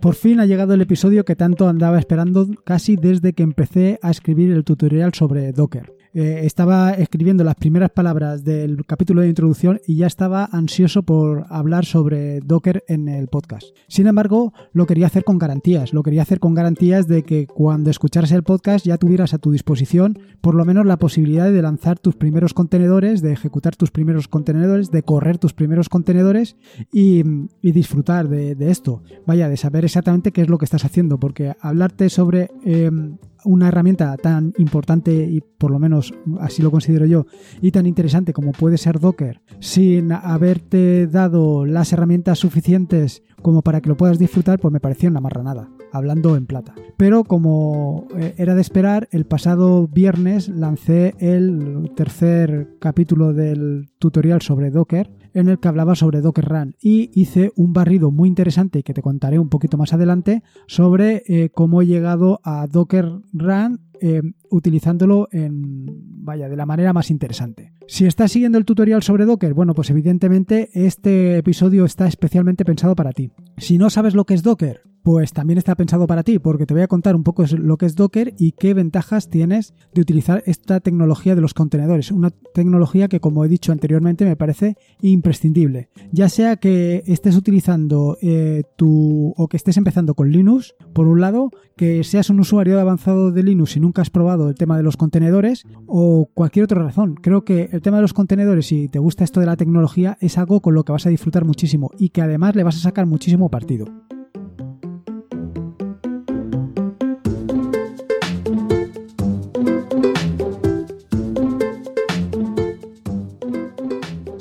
[0.00, 4.10] Por fin ha llegado el episodio que tanto andaba esperando casi desde que empecé a
[4.10, 5.97] escribir el tutorial sobre Docker.
[6.14, 11.46] Eh, estaba escribiendo las primeras palabras del capítulo de introducción y ya estaba ansioso por
[11.48, 13.66] hablar sobre Docker en el podcast.
[13.88, 15.92] Sin embargo, lo quería hacer con garantías.
[15.92, 19.50] Lo quería hacer con garantías de que cuando escucharas el podcast ya tuvieras a tu
[19.50, 24.28] disposición por lo menos la posibilidad de lanzar tus primeros contenedores, de ejecutar tus primeros
[24.28, 26.56] contenedores, de correr tus primeros contenedores
[26.92, 27.22] y,
[27.62, 29.02] disfrutar de, esto.
[29.26, 33.68] Vaya, de saber exactamente qué es lo que estás haciendo, porque hablarte sobre em, una
[33.68, 37.26] herramienta tan importante y por lo menos así lo considero yo
[37.60, 43.80] y tan interesante como puede ser Docker sin haberte dado las herramientas suficientes como para
[43.80, 46.74] que lo puedas disfrutar pues me pareció una marranada hablando en plata.
[46.96, 54.42] Pero como eh, era de esperar el pasado viernes lancé el tercer capítulo del tutorial
[54.42, 58.82] sobre Docker en el que hablaba sobre Docker Run y hice un barrido muy interesante
[58.82, 63.80] que te contaré un poquito más adelante sobre eh, cómo he llegado a Docker Run
[64.00, 65.86] eh, utilizándolo en,
[66.24, 67.72] vaya, de la manera más interesante.
[67.86, 72.94] Si estás siguiendo el tutorial sobre Docker, bueno, pues evidentemente este episodio está especialmente pensado
[72.94, 73.30] para ti.
[73.56, 76.74] Si no sabes lo que es Docker, pues también está pensado para ti, porque te
[76.74, 80.42] voy a contar un poco lo que es Docker y qué ventajas tienes de utilizar
[80.44, 82.12] esta tecnología de los contenedores.
[82.12, 85.88] Una tecnología que, como he dicho anteriormente, me parece imprescindible.
[86.12, 91.22] Ya sea que estés utilizando eh, tu o que estés empezando con Linux, por un
[91.22, 94.82] lado, que seas un usuario avanzado de Linux y nunca has probado el tema de
[94.82, 97.14] los contenedores, o cualquier otra razón.
[97.14, 100.36] Creo que el tema de los contenedores, si te gusta esto de la tecnología, es
[100.36, 103.06] algo con lo que vas a disfrutar muchísimo y que además le vas a sacar
[103.06, 103.86] muchísimo partido.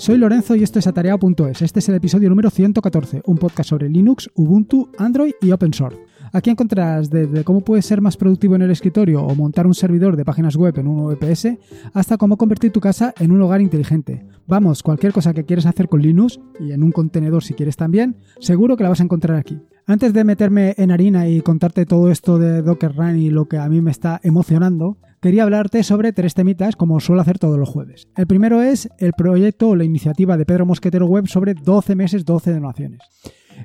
[0.07, 1.61] Soy Lorenzo y esto es atareado.es.
[1.61, 5.99] Este es el episodio número 114, un podcast sobre Linux, Ubuntu, Android y Open Source.
[6.31, 10.15] Aquí encontrarás desde cómo puedes ser más productivo en el escritorio o montar un servidor
[10.15, 11.57] de páginas web en un VPS
[11.93, 14.25] hasta cómo convertir tu casa en un hogar inteligente.
[14.47, 18.15] Vamos, cualquier cosa que quieras hacer con Linux y en un contenedor si quieres también,
[18.39, 19.59] seguro que la vas a encontrar aquí.
[19.85, 23.57] Antes de meterme en harina y contarte todo esto de Docker Run y lo que
[23.57, 27.69] a mí me está emocionando, quería hablarte sobre tres temitas como suelo hacer todos los
[27.69, 28.07] jueves.
[28.15, 32.25] El primero es el proyecto o la iniciativa de Pedro Mosquetero Web sobre 12 meses,
[32.25, 32.99] 12 donaciones.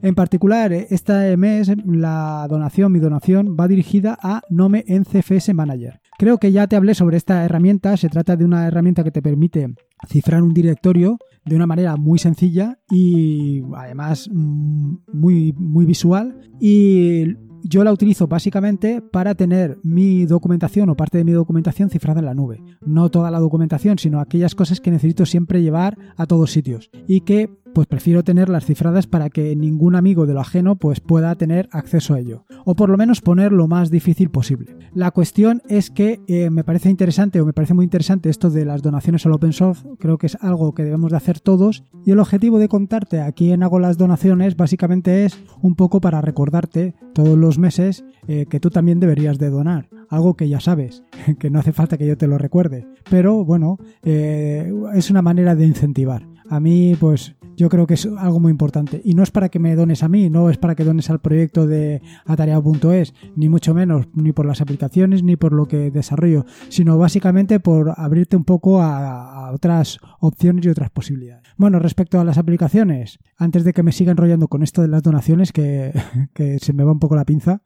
[0.00, 6.00] En particular, este mes la donación, mi donación, va dirigida a Nome en CFS Manager.
[6.18, 7.96] Creo que ya te hablé sobre esta herramienta.
[7.96, 9.74] Se trata de una herramienta que te permite
[10.08, 16.40] cifrar un directorio de una manera muy sencilla y además mm, muy, muy visual.
[16.60, 22.20] Y yo la utilizo básicamente para tener mi documentación o parte de mi documentación cifrada
[22.20, 22.62] en la nube.
[22.84, 27.20] No toda la documentación, sino aquellas cosas que necesito siempre llevar a todos sitios y
[27.20, 31.68] que pues prefiero tenerlas cifradas para que ningún amigo de lo ajeno pues pueda tener
[31.72, 34.76] acceso a ello o por lo menos poner lo más difícil posible.
[34.94, 38.64] La cuestión es que eh, me parece interesante o me parece muy interesante esto de
[38.64, 42.10] las donaciones al open source, creo que es algo que debemos de hacer todos y
[42.12, 46.94] el objetivo de contarte aquí en hago las donaciones básicamente es un poco para recordarte
[47.14, 51.02] todos los meses eh, que tú también deberías de donar, algo que ya sabes,
[51.38, 55.54] que no hace falta que yo te lo recuerde, pero bueno, eh, es una manera
[55.54, 56.31] de incentivar.
[56.52, 59.00] A mí pues yo creo que es algo muy importante.
[59.02, 61.18] Y no es para que me dones a mí, no es para que dones al
[61.18, 66.44] proyecto de atareado.es, ni mucho menos, ni por las aplicaciones, ni por lo que desarrollo,
[66.68, 71.42] sino básicamente por abrirte un poco a, otras opciones y otras posibilidades.
[71.56, 75.02] Bueno, respecto a las aplicaciones, antes de que me siga enrollando con esto de las
[75.02, 75.92] donaciones, que,
[76.34, 77.62] que se me va un poco la pinza,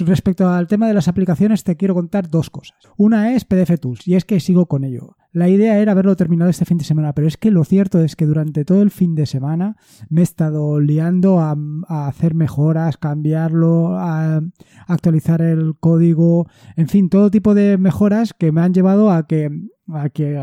[0.00, 2.76] respecto al tema de las aplicaciones te quiero contar dos cosas.
[2.96, 5.16] Una es PDF Tools, y es que sigo con ello.
[5.34, 8.14] La idea era haberlo terminado este fin de semana, pero es que lo cierto es
[8.14, 9.76] que durante todo el fin de semana
[10.08, 11.56] me he estado liando a,
[12.06, 14.42] hacer mejoras, cambiarlo, a
[14.86, 16.46] actualizar el código,
[16.76, 19.50] en fin, todo tipo de mejoras que me han llevado a que
[19.92, 20.34] a que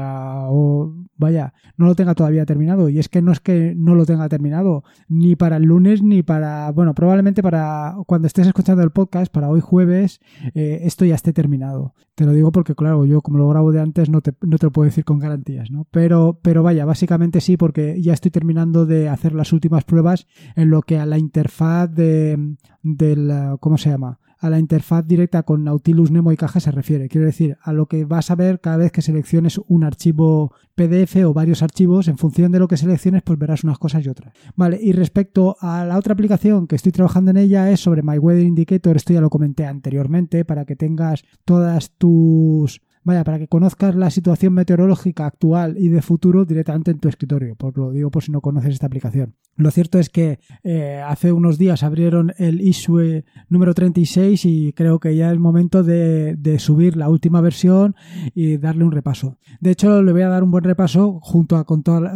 [1.17, 2.89] vaya, no lo tenga todavía terminado.
[2.89, 6.23] Y es que no es que no lo tenga terminado, ni para el lunes, ni
[6.23, 10.19] para, bueno, probablemente para cuando estés escuchando el podcast, para hoy jueves,
[10.53, 11.93] eh, esto ya esté terminado.
[12.15, 14.67] Te lo digo porque, claro, yo como lo grabo de antes no te, no te
[14.67, 15.87] lo puedo decir con garantías, ¿no?
[15.91, 20.69] Pero, pero vaya, básicamente sí, porque ya estoy terminando de hacer las últimas pruebas en
[20.69, 24.19] lo que a la interfaz de, del, ¿cómo se llama?
[24.41, 27.07] A la interfaz directa con Nautilus Nemo y caja se refiere.
[27.09, 31.17] Quiero decir, a lo que vas a ver cada vez que selecciones un archivo PDF
[31.27, 34.33] o varios archivos, en función de lo que selecciones, pues verás unas cosas y otras.
[34.55, 38.17] Vale, y respecto a la otra aplicación que estoy trabajando en ella es sobre My
[38.17, 38.97] Weather Indicator.
[38.97, 44.09] Esto ya lo comenté anteriormente para que tengas todas tus vaya, para que conozcas la
[44.09, 47.55] situación meteorológica actual y de futuro directamente en tu escritorio.
[47.55, 49.35] Por lo digo por si no conoces esta aplicación.
[49.57, 54.99] Lo cierto es que eh, hace unos días abrieron el issue número 36 y creo
[54.99, 57.95] que ya es momento de, subir la última versión
[58.33, 59.37] y darle un repaso.
[59.59, 61.65] De hecho, le voy a dar un buen repaso junto a,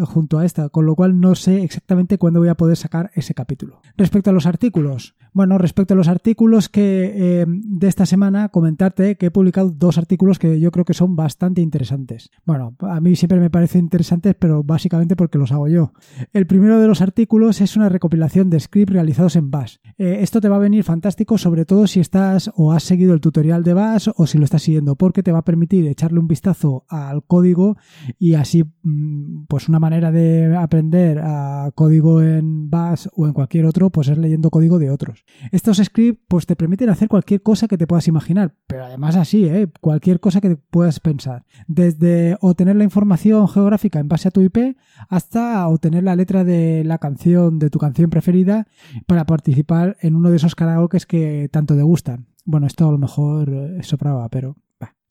[0.05, 3.33] junto a esta, con lo cual no sé exactamente cuándo voy a poder sacar ese
[3.33, 3.81] capítulo.
[3.97, 9.17] Respecto a los artículos, bueno, respecto a los artículos que eh, de esta semana, comentarte
[9.17, 12.29] que he publicado dos artículos que yo creo que son bastante interesantes.
[12.43, 15.93] Bueno, a mí siempre me parecen interesantes, pero básicamente porque los hago yo.
[16.33, 19.77] El primero de los artículos es una recopilación de scripts realizados en Bash.
[19.97, 23.21] Eh, esto te va a venir fantástico, sobre todo si estás o has seguido el
[23.21, 26.27] tutorial de Bash o si lo estás siguiendo, porque te va a permitir echarle un
[26.27, 27.77] vistazo al código
[28.19, 33.65] y así, mm, pues una manera de aprender a código en Bash o en cualquier
[33.65, 35.23] otro, pues es leyendo código de otros.
[35.53, 39.45] Estos scripts, pues te permiten hacer cualquier cosa que te puedas imaginar, pero además así,
[39.45, 39.69] ¿eh?
[39.79, 41.45] cualquier cosa que puedas pensar.
[41.67, 44.77] Desde obtener la información geográfica en base a tu IP
[45.09, 48.67] hasta obtener la letra de la canción, de tu canción preferida,
[49.07, 52.27] para participar en uno de esos karaokes que tanto te gustan.
[52.45, 54.55] Bueno, esto a lo mejor eh, sopraba, pero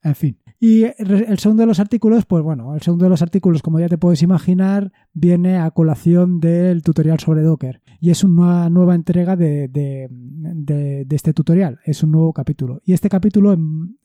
[0.04, 0.38] en fin.
[0.60, 3.88] Y el segundo de los artículos, pues bueno, el segundo de los artículos, como ya
[3.88, 7.82] te puedes imaginar, viene a colación del tutorial sobre Docker.
[8.00, 9.68] Y es una nueva entrega de,
[11.10, 12.80] este tutorial, es un nuevo capítulo.
[12.84, 13.96] Y este capítulo mm,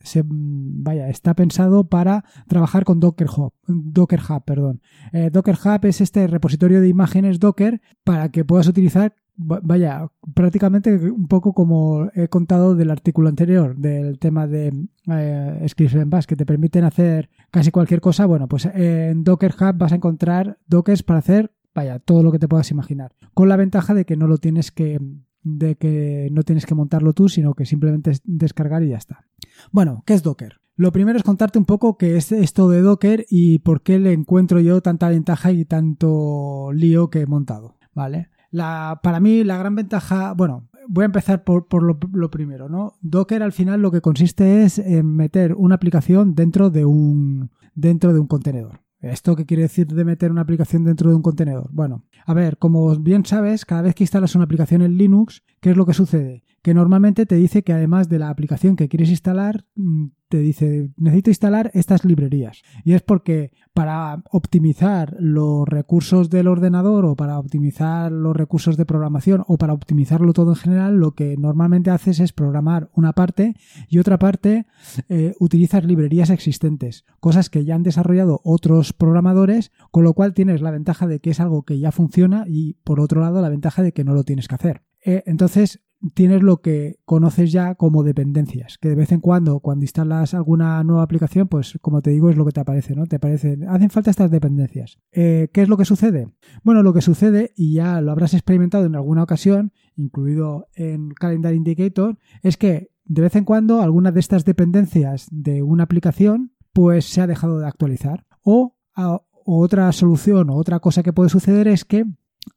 [0.84, 3.54] vaya, está pensado para trabajar con Docker Hub.
[3.68, 4.82] Docker Hub, perdón.
[5.14, 10.94] Eh, Docker Hub es este repositorio de imágenes Docker para que puedas utilizar vaya, prácticamente
[11.10, 16.26] un poco como he contado del artículo anterior, del tema de eh, scripts en Bash,
[16.26, 18.26] que te permiten hacer casi cualquier cosa.
[18.26, 22.40] Bueno, pues en Docker Hub vas a encontrar dockers para hacer, vaya, todo lo que
[22.40, 23.16] te puedas imaginar.
[23.34, 25.00] Con la ventaja de que no lo tienes que
[25.42, 29.26] de que no tienes que montarlo tú, sino que simplemente es descargar y ya está.
[29.72, 30.60] Bueno, ¿qué es Docker?
[30.76, 34.12] Lo primero es contarte un poco qué es esto de Docker y por qué le
[34.12, 38.30] encuentro yo tanta ventaja y tanto lío que he montado, ¿vale?
[38.52, 42.96] La, para mí la gran ventaja, bueno, voy a empezar por, por lo, primero, ¿no?
[43.02, 48.14] Docker al final lo que consiste es en meter una aplicación dentro de un, dentro
[48.14, 48.82] de un contenedor.
[49.00, 51.70] ¿Esto qué quiere decir de meter una aplicación dentro de un contenedor?
[51.72, 55.70] Bueno, a ver, como bien sabes, cada vez que instalas una aplicación en Linux, ¿qué
[55.70, 56.44] es lo que sucede?
[56.70, 60.92] Que normalmente te dice que además de la aplicación que quieres instalar, mm, te dice,
[60.98, 62.62] necesito instalar estas librerías.
[62.84, 68.86] Y es porque para optimizar los recursos del ordenador o para optimizar los recursos de
[68.86, 73.56] programación o para optimizarlo todo en general, lo que normalmente haces es programar una parte
[73.88, 74.68] y otra parte
[75.08, 80.62] eh, utilizas librerías existentes, cosas que ya han desarrollado otros programadores, con lo cual tienes
[80.62, 83.82] la ventaja de que es algo que ya funciona y por otro lado la ventaja
[83.82, 84.84] de que no lo tienes que hacer.
[85.04, 85.82] Eh, entonces,
[86.14, 90.84] tienes lo que conoces ya como dependencias, que de vez en cuando, cuando instalas alguna
[90.84, 93.06] nueva aplicación, pues como te digo, es lo que te aparece, ¿no?
[93.06, 94.98] Te aparecen, hacen falta estas dependencias.
[95.12, 96.28] Eh, ¿Qué es lo que sucede?
[96.64, 101.54] Bueno, lo que sucede, y ya lo habrás experimentado en alguna ocasión, incluido en Calendar
[101.54, 107.06] Indicator, es que de vez en cuando alguna de estas dependencias de una aplicación, pues
[107.06, 108.26] se ha dejado de actualizar.
[108.44, 112.06] O, o otra solución o otra cosa que puede suceder es que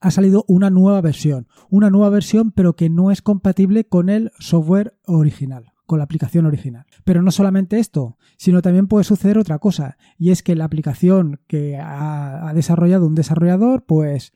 [0.01, 1.49] ha salido una nueva versión.
[1.71, 6.47] Una nueva versión pero que no es compatible con el software original con la aplicación
[6.47, 6.87] original.
[7.05, 11.41] Pero no solamente esto, sino también puede suceder otra cosa, y es que la aplicación
[11.47, 14.33] que ha, desarrollado un desarrollador, pues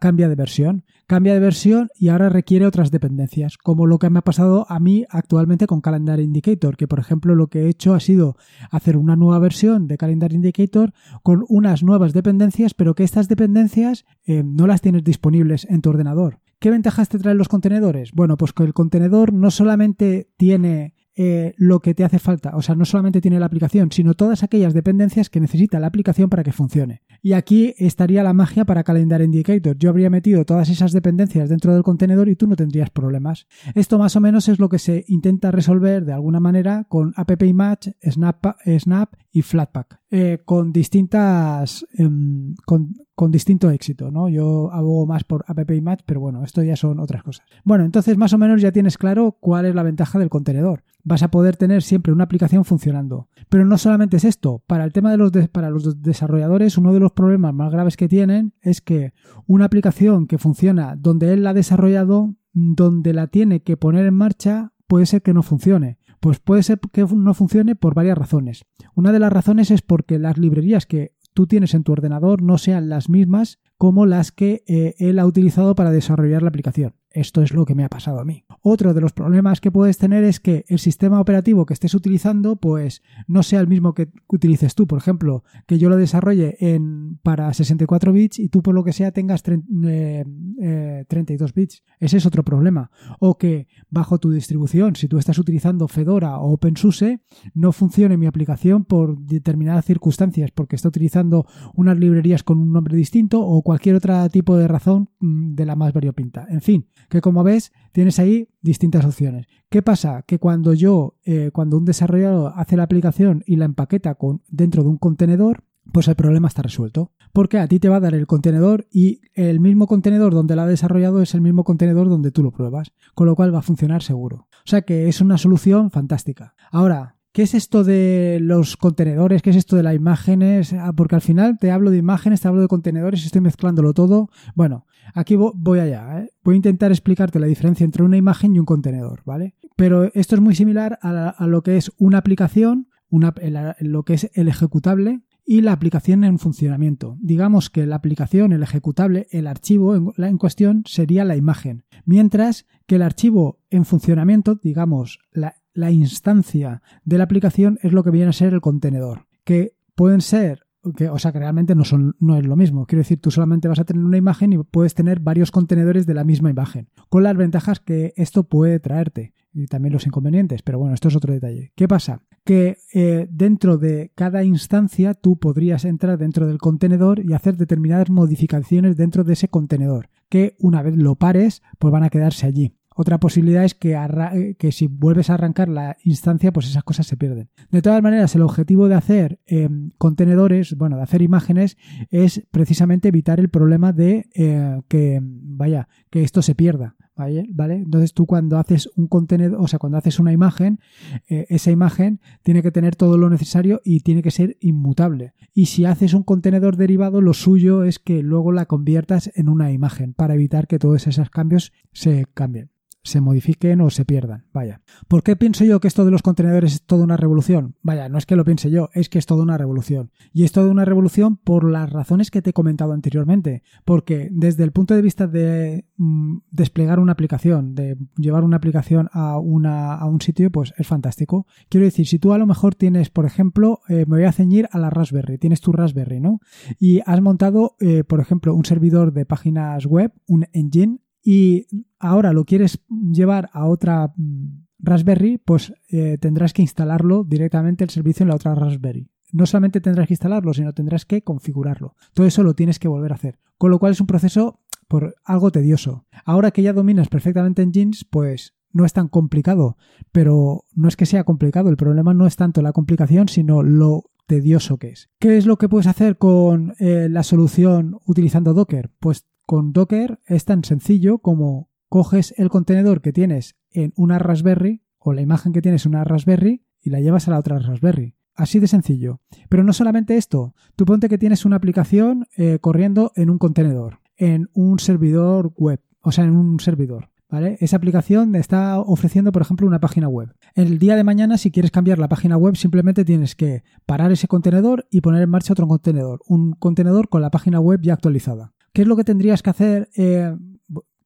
[0.00, 4.18] cambia de versión, cambia de versión y ahora requiere otras dependencias, como lo que me
[4.18, 7.94] ha pasado a mí actualmente con Calendar Indicator, que por ejemplo lo que he hecho
[7.94, 8.36] ha sido
[8.70, 10.92] hacer una nueva versión de Calendar Indicator
[11.22, 15.90] con unas nuevas dependencias, pero que estas dependencias eh, no las tienes disponibles en tu
[15.90, 16.43] ordenador.
[16.64, 18.12] ¿Qué ventajas te traen los contenedores?
[18.12, 22.56] Bueno, pues que el contenedor no solamente tiene eh, lo que te hace falta.
[22.56, 26.30] O sea, no solamente tiene la aplicación, sino todas aquellas dependencias que necesita la aplicación
[26.30, 27.02] para que funcione.
[27.20, 29.76] Y aquí estaría la magia para Calendar Indicator.
[29.76, 33.46] Yo habría metido todas esas dependencias dentro del contenedor y tú no tendrías problemas.
[33.74, 37.94] Esto más o menos es lo que se intenta resolver de alguna manera con AppImage,
[38.02, 40.00] Snap, Snap y Flatpak.
[40.10, 44.28] Eh, con distintas em, con, con, distinto éxito, ¿no?
[44.28, 47.44] Yo abogo más por AppImage, pero bueno, esto ya son otras cosas.
[47.64, 50.84] Bueno, entonces más o menos ya tienes claro cuál es la ventaja del contenedor.
[51.02, 53.28] Vas a poder tener siempre una aplicación funcionando.
[53.48, 57.00] Pero no solamente es esto, para el tema de los para los desarrolladores, uno de
[57.00, 59.14] los problemas más graves que tienen es que
[59.46, 64.14] una aplicación que funciona donde él la ha desarrollado, donde la tiene que poner en
[64.14, 65.98] marcha, puede ser que no funcione.
[66.24, 68.64] Pues puede ser que no funcione por varias razones.
[68.94, 72.56] Una de las razones es porque las librerías que tú tienes en tu ordenador no
[72.56, 76.94] sean las mismas como las que eh, él ha utilizado para desarrollar la aplicación.
[77.14, 78.44] Esto es lo que me ha pasado a mí.
[78.60, 82.56] Otro de los problemas que puedes tener es que el sistema operativo que estés utilizando,
[82.56, 84.88] pues no sea el mismo que utilices tú.
[84.88, 88.92] Por ejemplo, que yo lo desarrolle en, para 64 bits y tú por lo que
[88.92, 90.24] sea tengas 32 eh,
[90.60, 91.84] eh, bits.
[92.00, 92.90] Ese es otro problema.
[93.20, 97.20] O que bajo tu distribución, si tú estás utilizando Fedora o OpenSUSE,
[97.54, 102.96] no funcione mi aplicación por determinadas circunstancias, porque está utilizando unas librerías con un nombre
[102.96, 106.46] distinto o cualquier otro tipo de razón mm, de la más variopinta.
[106.48, 109.46] En fin, que como ves tienes ahí distintas opciones.
[109.68, 110.22] ¿Qué pasa?
[110.22, 114.82] Que cuando yo, eh, cuando un desarrollador hace la aplicación y la empaqueta con, dentro
[114.82, 117.12] de un contenedor, pues el problema está resuelto.
[117.32, 120.62] Porque a ti te va a dar el contenedor y el mismo contenedor donde lo
[120.62, 123.62] ha desarrollado es el mismo contenedor donde tú lo pruebas, con lo cual va a
[123.62, 124.46] funcionar seguro.
[124.52, 126.54] O sea que es una solución fantástica.
[126.70, 129.42] Ahora, ¿Qué es esto de los contenedores?
[129.42, 130.72] ¿Qué es esto de las imágenes?
[130.72, 134.30] Ah, porque al final te hablo de imágenes, te hablo de contenedores, estoy mezclándolo todo.
[134.54, 136.20] Bueno, aquí voy allá.
[136.20, 136.30] ¿eh?
[136.42, 139.54] Voy a intentar explicarte la diferencia entre una imagen y un contenedor, ¿vale?
[139.76, 144.48] Pero esto es muy similar a, lo que es una aplicación, lo que es el
[144.48, 147.16] ejecutable y la aplicación en funcionamiento.
[147.20, 152.66] Digamos que la aplicación, el ejecutable, el archivo en, en, cuestión sería la imagen, mientras
[152.86, 158.10] que el archivo en funcionamiento, digamos, la, la instancia de la aplicación es lo que
[158.10, 160.63] viene a ser el contenedor, que pueden ser
[160.96, 162.86] que, o sea, que realmente no, son, no es lo mismo.
[162.86, 166.14] Quiero decir, tú solamente vas a tener una imagen y puedes tener varios contenedores de
[166.14, 170.78] la misma imagen, con las ventajas que esto puede traerte y también los inconvenientes, pero
[170.78, 171.72] bueno, esto es otro detalle.
[171.76, 172.22] ¿Qué pasa?
[172.44, 178.10] Que eh, dentro de cada instancia tú podrías entrar dentro del contenedor y hacer determinadas
[178.10, 182.74] modificaciones dentro de ese contenedor, que una vez lo pares, pues van a quedarse allí.
[182.96, 187.08] Otra posibilidad es que, eh, que, si vuelves a arrancar la instancia, pues esas cosas
[187.08, 187.48] se pierden.
[187.70, 191.76] De todas maneras, el objetivo de hacer em, contenedores, bueno, de hacer imágenes,
[192.10, 196.94] es precisamente evitar el problema de eh, que, vaya, que esto se pierda.
[197.16, 197.76] ¿Vale?
[197.76, 200.80] Entonces tú cuando haces un contenedor, o sea, cuando haces una imagen,
[201.28, 205.32] eh, esa imagen tiene que tener todo lo necesario y tiene que ser inmutable.
[205.52, 209.70] Y si haces un contenedor derivado, lo suyo es que luego la conviertas en una
[209.70, 212.73] imagen para evitar que todos esos cambios se cambien
[213.04, 214.46] se modifiquen o se pierdan.
[214.52, 214.80] Vaya.
[215.08, 217.76] ¿Por qué pienso yo que esto de los contenedores es toda una revolución?
[217.82, 220.10] Vaya, no es que lo piense yo, es que es toda una revolución.
[220.32, 223.62] Y es toda una revolución por las razones que te he comentado anteriormente.
[223.84, 229.10] Porque desde el punto de vista de mm, desplegar una aplicación, de llevar una aplicación
[229.12, 231.46] a, una, a un sitio, pues es fantástico.
[231.68, 234.66] Quiero decir, si tú a lo mejor tienes, por ejemplo, eh, me voy a ceñir
[234.72, 236.40] a la Raspberry, tienes tu Raspberry, ¿no?
[236.78, 241.66] Y has montado, eh, por ejemplo, un servidor de páginas web, un engine, y
[241.98, 247.90] ahora lo quieres llevar a otra mm, Raspberry, pues eh, tendrás que instalarlo directamente el
[247.90, 249.08] servicio en la otra Raspberry.
[249.32, 251.96] No solamente tendrás que instalarlo, sino tendrás que configurarlo.
[252.12, 253.40] Todo eso lo tienes que volver a hacer.
[253.56, 256.06] Con lo cual es un proceso por algo tedioso.
[256.24, 259.76] Ahora que ya dominas perfectamente en Jeans, pues no es tan complicado.
[260.12, 264.04] Pero no es que sea complicado, el problema no es tanto la complicación, sino lo
[264.26, 265.10] tedioso que es.
[265.18, 268.90] ¿Qué es lo que puedes hacer con eh, la solución utilizando Docker?
[269.00, 274.82] Pues con Docker es tan sencillo como coges el contenedor que tienes en una Raspberry
[274.98, 278.16] o la imagen que tienes en una Raspberry y la llevas a la otra Raspberry.
[278.34, 279.20] Así de sencillo.
[279.48, 280.54] Pero no solamente esto.
[280.76, 285.80] Tú ponte que tienes una aplicación eh, corriendo en un contenedor, en un servidor web,
[286.00, 287.10] o sea, en un servidor.
[287.58, 290.32] Esa aplicación está ofreciendo, por ejemplo, una página web.
[290.54, 294.28] El día de mañana, si quieres cambiar la página web, simplemente tienes que parar ese
[294.28, 296.20] contenedor y poner en marcha otro contenedor.
[296.26, 298.52] Un contenedor con la página web ya actualizada.
[298.74, 299.88] ¿Qué es lo que tendrías que hacer?
[299.96, 300.36] Eh,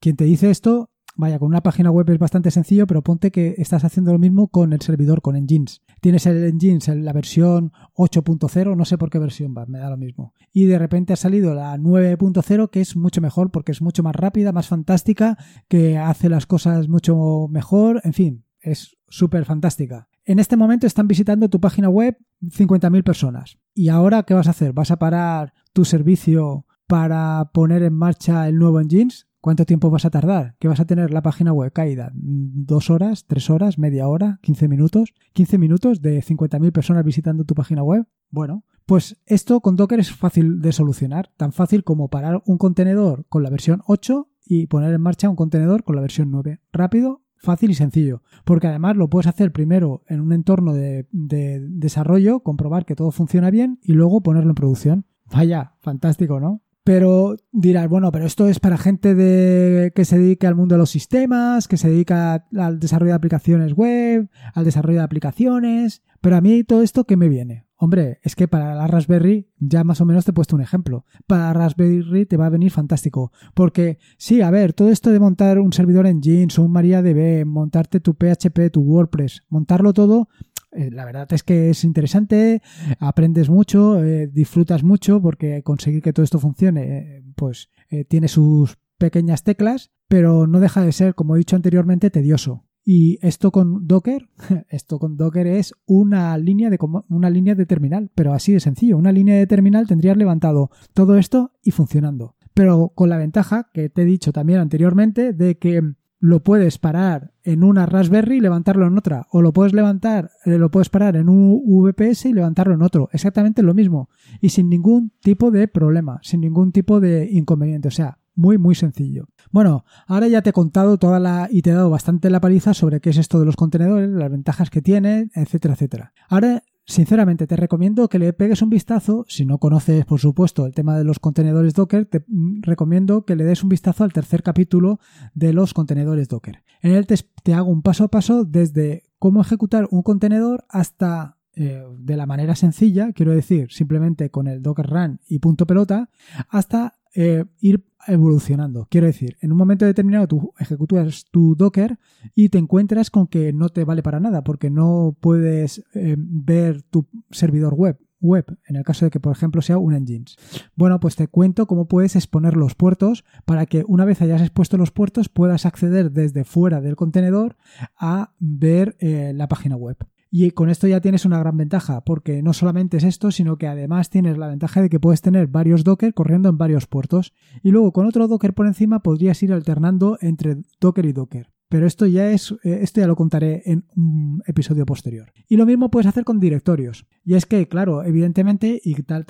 [0.01, 3.57] quien te dice esto, vaya, con una página web es bastante sencillo, pero ponte que
[3.59, 5.83] estás haciendo lo mismo con el servidor, con Engines.
[6.01, 9.91] Tienes el Engines en la versión 8.0, no sé por qué versión va, me da
[9.91, 10.33] lo mismo.
[10.51, 14.17] Y de repente ha salido la 9.0, que es mucho mejor porque es mucho más
[14.17, 15.37] rápida, más fantástica,
[15.69, 20.09] que hace las cosas mucho mejor, en fin, es súper fantástica.
[20.25, 23.59] En este momento están visitando tu página web 50.000 personas.
[23.75, 24.73] ¿Y ahora qué vas a hacer?
[24.73, 30.07] ¿Vas a parar tu servicio para poner en marcha el nuevo Engines, ¿cuánto tiempo vas
[30.07, 30.57] a tardar?
[30.59, 32.11] ¿Qué vas a tener la página web caída?
[32.15, 33.27] ¿Dos horas?
[33.27, 33.79] ¿Tres horas?
[33.79, 34.41] ¿Media hora?
[34.43, 35.15] ¿15 minutos?
[35.35, 38.07] ¿15 minutos de 50.000 personas visitando tu página web?
[38.31, 43.27] Bueno, pues esto con Docker es fácil de solucionar, tan fácil como parar un contenedor
[43.29, 46.63] con la versión 8 y poner en marcha un contenedor con la versión 9.
[46.73, 52.41] Rápido, fácil y sencillo, porque además lo puedes hacer primero en un entorno de, desarrollo,
[52.41, 55.07] comprobar que todo funciona bien y luego ponerlo en producción.
[55.31, 56.63] Vaya, fantástico, ¿no?
[56.89, 60.79] Pero dirás, bueno, pero esto es para gente de, que se dedique al mundo de
[60.79, 66.03] los sistemas, que se dedica al desarrollo de aplicaciones web, al desarrollo de aplicaciones.
[66.23, 67.67] Pero a mí todo esto, ¿qué me viene?
[67.77, 71.05] Hombre, es que para la Raspberry, ya más o menos te he puesto un ejemplo.
[71.27, 73.33] Para Raspberry te va a venir fantástico.
[73.53, 78.01] Porque, sí, a ver, todo esto de montar un servidor en Jeans un MariaDB, montarte
[78.01, 80.31] tu PHP, tu WordPress, montarlo todo,
[80.73, 82.63] eh, la verdad es que es interesante,
[82.99, 87.71] aprendes mucho, eh, disfrutas mucho, porque conseguir que todo esto funcione, eh, pues
[88.09, 92.67] tiene sus pequeñas teclas, pero no deja de ser, como he dicho anteriormente, tedioso.
[92.85, 94.29] Y esto con Docker,
[94.69, 98.99] esto con Docker es una línea de una línea de terminal, pero así de sencillo.
[98.99, 102.37] Una línea de terminal tendrías levantado todo esto y funcionando.
[102.53, 107.33] Pero con la ventaja que te he dicho también anteriormente de que lo puedes parar
[107.45, 109.27] en una Raspberry y levantarlo en otra.
[109.31, 113.09] O lo puedes levantar, eh, lo puedes parar en un VPS y levantarlo en otro.
[113.13, 114.09] Exactamente lo mismo.
[114.41, 117.89] Y sin ningún tipo de problema, sin ningún tipo de inconveniente.
[117.89, 119.29] O sea, muy, muy sencillo.
[119.51, 122.75] Bueno, ahora ya te he contado toda la y te he dado bastante la paliza
[122.75, 126.13] sobre qué es esto de los contenedores, las ventajas que tiene, etcétera, etcétera.
[126.29, 129.25] Ahora, sinceramente, te recomiendo que le pegues un vistazo.
[129.29, 133.37] Si no conoces, por supuesto, el tema de los contenedores Docker, te mm, recomiendo que
[133.37, 134.99] le des un vistazo al tercer capítulo
[135.35, 136.65] de los contenedores Docker.
[136.81, 141.85] En él te, hago un paso a paso desde cómo ejecutar un contenedor hasta eh,
[141.99, 146.09] de la manera sencilla, quiero decir, simplemente con el Docker Run y punto pelota,
[146.49, 148.89] hasta eh, ir evolucionando.
[148.91, 151.99] Quiero decir, en un momento determinado tú ejecutas tu Docker
[152.35, 156.83] y te encuentras con que no te vale para nada porque no puedes eh, ver
[156.83, 160.37] tu servidor web web, en el caso de que, por ejemplo, sea un Engines.
[160.75, 164.77] Bueno, pues te cuento cómo puedes exponer los puertos para que una vez hayas expuesto
[164.77, 167.57] los puertos puedas acceder desde fuera del contenedor
[167.97, 169.99] a ver la página web.
[170.31, 173.67] Y con esto ya tienes una gran ventaja, porque no solamente es esto, sino que
[173.67, 177.33] además tienes la ventaja de que puedes tener varios Docker corriendo en varios puertos.
[177.63, 181.51] Y luego con otro Docker por encima podrías ir alternando entre Docker y Docker.
[181.69, 185.33] Pero esto ya es, eh, esto ya lo contaré en un episodio posterior.
[185.49, 187.07] Y lo mismo puedes hacer con directorios.
[187.25, 189.27] Y es que, claro, evidentemente, y tal,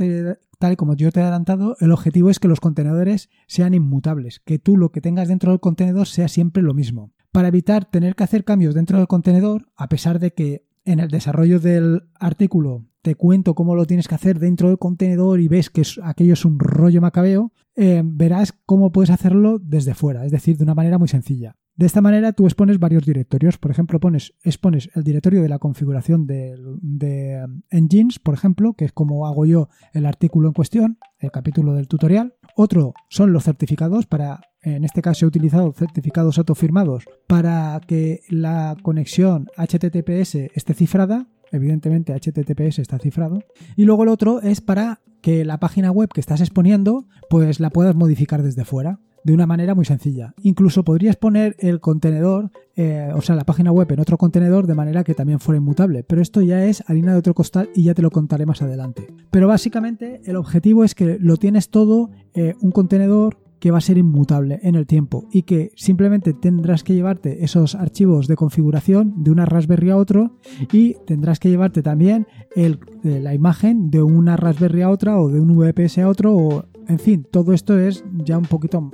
[0.58, 4.60] tal como yo te he adelantado, el objetivo es que los contenedores sean inmutables, que
[4.60, 7.12] tú lo que tengas dentro del contenedor sea siempre lo mismo.
[7.32, 11.08] Para evitar tener que hacer cambios dentro del contenedor, a pesar de que en el
[11.08, 15.70] desarrollo del artículo te cuento cómo lo tienes que hacer dentro del contenedor y ves
[15.70, 20.56] que aquello es un rollo macabeo, eh, verás cómo puedes hacerlo desde fuera, es decir,
[20.56, 21.56] de una manera muy sencilla.
[21.78, 23.56] De esta manera tú expones varios directorios.
[23.56, 28.74] Por ejemplo, pones, expones el directorio de la configuración de, de um, Engines, por ejemplo,
[28.74, 32.34] que es como hago yo el artículo en cuestión, el capítulo del tutorial.
[32.56, 38.76] Otro son los certificados para en este caso he utilizado certificados autofirmados para que la
[38.82, 41.28] conexión HTTPS esté cifrada.
[41.52, 43.44] Evidentemente HTTPS está cifrado.
[43.76, 47.70] Y luego el otro es para que la página web que estás exponiendo pues la
[47.70, 50.34] puedas modificar desde fuera de una manera muy sencilla.
[50.42, 54.74] Incluso podrías poner el contenedor, eh, o sea, la página web en otro contenedor de
[54.74, 56.04] manera que también fuera inmutable.
[56.04, 59.06] Pero esto ya es harina de otro costal y ya te lo contaré más adelante.
[59.30, 63.82] Pero básicamente el objetivo es que lo tienes todo, eh, un contenedor que va a
[63.82, 69.22] ser inmutable en el tiempo y que simplemente tendrás que llevarte esos archivos de configuración
[69.22, 70.38] de una Raspberry a otro
[70.72, 75.40] y tendrás que llevarte también eh, la imagen de una Raspberry a otra o de
[75.40, 78.90] un VPS a otro o en fin, todo esto es ya un poquito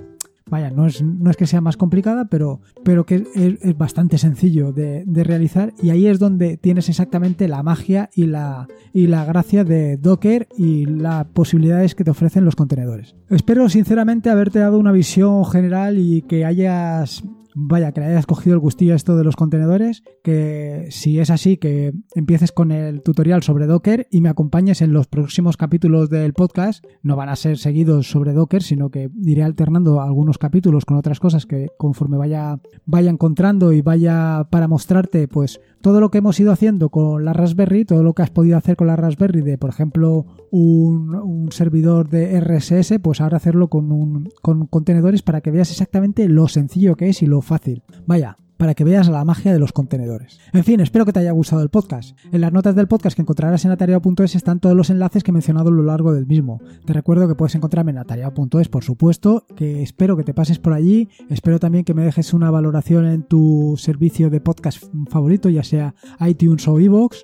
[0.54, 4.72] vaya, no es, no es que sea más complicada, pero, pero que es, bastante sencillo
[4.72, 9.64] de, realizar y ahí es donde tienes exactamente la magia y la, y la gracia
[9.64, 13.16] de Docker y las posibilidades que te ofrecen los contenedores.
[13.30, 18.54] Espero sinceramente haberte dado una visión general y que hayas vaya, que le hayas cogido
[18.54, 23.42] el gustillo esto de los contenedores, que si es así, que empieces con el tutorial
[23.42, 26.84] sobre Docker y me acompañes en los próximos capítulos del podcast.
[27.02, 31.20] No van a ser seguidos sobre Docker, sino que iré alternando algunos capítulos con otras
[31.20, 36.40] cosas que conforme vaya, vaya encontrando y vaya para mostrarte, pues todo lo que hemos
[36.40, 39.58] ido haciendo con la Raspberry, todo lo que has podido hacer con la Raspberry de,
[39.58, 45.50] por ejemplo, un, servidor de RSS, pues ahora hacerlo con, un, con contenedores para que
[45.50, 47.82] veas exactamente lo sencillo que es y lo fácil.
[48.06, 50.40] Vaya, para que veas la magia de los contenedores.
[50.54, 52.16] En fin, espero que te haya gustado el podcast.
[52.32, 55.34] En las notas del podcast que encontrarás en atareado.es están todos los enlaces que he
[55.34, 56.62] mencionado a lo largo del mismo.
[56.86, 60.72] Te recuerdo que puedes encontrarme en atareado.es, por supuesto, que espero que te pases por
[60.72, 61.10] allí.
[61.28, 65.94] Espero también que me dejes una valoración en tu servicio de podcast favorito, ya sea
[66.26, 67.18] iTunes o iVoox,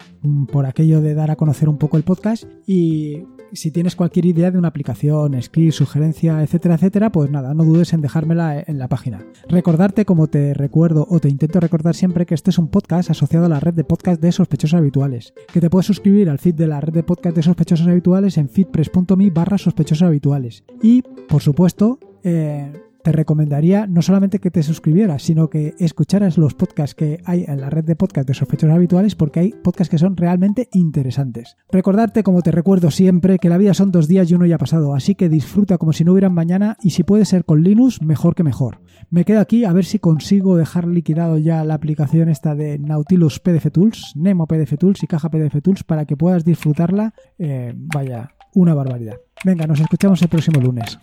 [0.53, 2.44] por aquello de dar a conocer un poco el podcast.
[2.66, 7.64] Y si tienes cualquier idea de una aplicación, script, sugerencia, etcétera, etcétera, pues nada, no
[7.64, 9.24] dudes en dejármela en la página.
[9.48, 13.46] Recordarte, como te recuerdo o te intento recordar siempre que este es un podcast asociado
[13.46, 16.66] a la red de podcast de sospechosos habituales, que te puedes suscribir al feed de
[16.66, 20.64] la red de podcast de sospechosos habituales en feedpress.me barra sospechosos habituales.
[20.82, 26.54] Y, por supuesto, eh, te recomendaría no solamente que te suscribieras, sino que escucharas los
[26.54, 29.98] podcasts que hay en la red de podcast de sospechosos habituales, porque hay podcasts que
[29.98, 31.56] son realmente interesantes.
[31.70, 34.94] Recordarte, como te recuerdo siempre, que la vida son dos días y uno ya pasado,
[34.94, 38.34] así que disfruta como si no hubieran mañana y si puede ser con Linux, mejor
[38.34, 38.80] que mejor.
[39.10, 43.40] Me quedo aquí a ver si consigo dejar liquidado ya la aplicación esta de Nautilus
[43.40, 47.14] PDF Tools, Nemo PDF Tools y Caja PDF Tools para que puedas disfrutarla.
[47.38, 49.16] Eh, vaya, una barbaridad.
[49.44, 50.98] Venga, nos escuchamos el próximo lunes.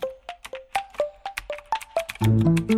[2.20, 2.68] うん。